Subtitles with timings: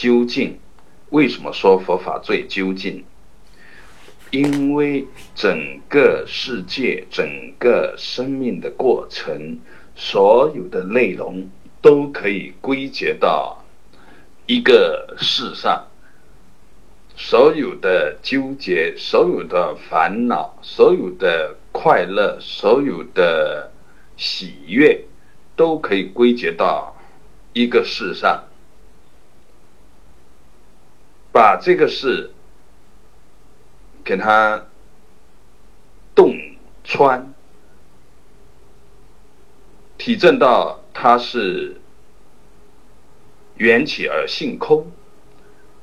[0.00, 0.58] 究竟。
[1.10, 3.04] 为什么说佛法最究竟？
[4.30, 9.58] 因为整个世界、整个生命的过程，
[9.94, 11.50] 所有的内容
[11.82, 13.62] 都可以归结到
[14.46, 15.86] 一个事上。
[17.14, 23.70] 所有的纠结、所有的烦恼、所有的快乐、所有的
[24.16, 25.04] 喜悦，
[25.54, 26.96] 都可以归结到
[27.52, 28.44] 一个事上。
[31.32, 32.32] 把这个事
[34.04, 34.66] 给它
[36.14, 36.34] 洞
[36.82, 37.32] 穿，
[39.96, 41.80] 体证到它是
[43.56, 44.90] 缘起而性空，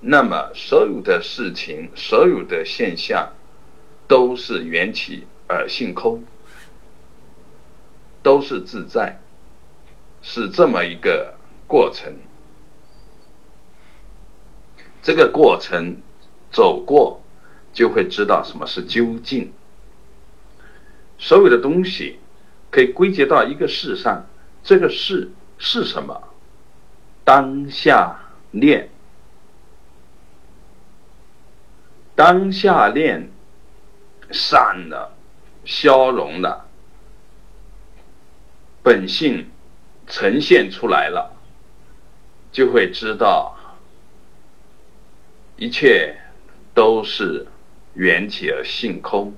[0.00, 3.32] 那么所有的事情、所有的现象
[4.06, 6.24] 都是缘起而性空，
[8.22, 9.20] 都是自在，
[10.20, 11.34] 是这么一个
[11.66, 12.12] 过程。
[15.02, 15.96] 这个过程
[16.50, 17.22] 走过，
[17.72, 19.52] 就会知道什么是究竟。
[21.18, 22.18] 所有的东西
[22.70, 24.26] 可以归结到一个事上，
[24.62, 26.22] 这个事是什么？
[27.24, 28.18] 当下
[28.50, 28.88] 念，
[32.14, 33.30] 当下念
[34.30, 35.14] 散了，
[35.64, 36.66] 消融了，
[38.82, 39.48] 本性
[40.06, 41.36] 呈现出来了，
[42.50, 43.56] 就会知道。
[45.60, 46.16] 一切
[46.72, 47.46] 都是
[47.92, 49.34] 缘起而性空，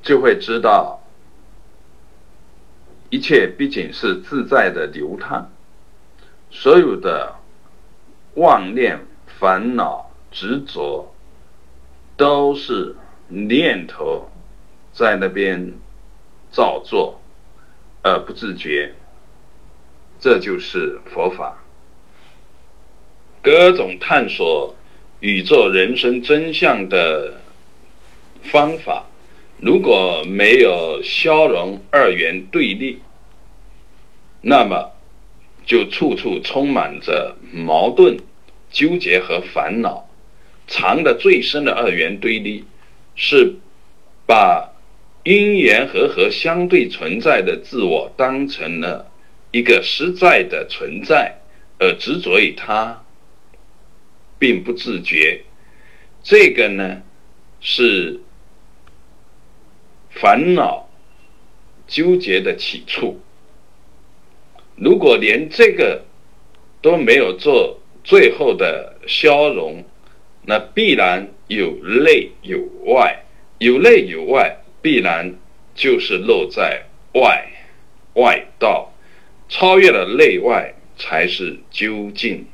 [0.00, 1.02] 就会知道
[3.10, 5.50] 一切毕竟是自在的流淌，
[6.50, 7.36] 所有的
[8.36, 8.98] 妄念、
[9.38, 11.14] 烦恼、执着，
[12.16, 12.96] 都是
[13.28, 14.30] 念头
[14.94, 15.74] 在那边
[16.50, 17.20] 造作
[18.02, 18.94] 而不自觉，
[20.18, 21.61] 这就是佛法。
[23.42, 24.76] 各种探索
[25.18, 27.40] 宇宙人生真相的
[28.44, 29.06] 方法，
[29.58, 33.00] 如果没有消融二元对立，
[34.42, 34.92] 那么
[35.66, 38.16] 就处处充满着矛盾、
[38.70, 40.08] 纠结和烦恼。
[40.68, 42.64] 藏的最深的二元对立，
[43.16, 43.56] 是
[44.24, 44.72] 把
[45.24, 49.10] 因缘和合相对存在的自我当成了
[49.50, 51.40] 一个实在的存在，
[51.80, 53.02] 而执着于它。
[54.42, 55.44] 并不自觉，
[56.24, 57.00] 这个呢
[57.60, 58.20] 是
[60.10, 60.88] 烦恼
[61.86, 63.20] 纠结的起处。
[64.74, 66.04] 如果连这个
[66.80, 69.84] 都没有做最后的消融，
[70.44, 73.22] 那必然有内有外，
[73.58, 75.36] 有内有外，必然
[75.72, 76.82] 就是落在
[77.14, 77.46] 外
[78.14, 78.92] 外道，
[79.48, 82.44] 超越了内外才是究竟。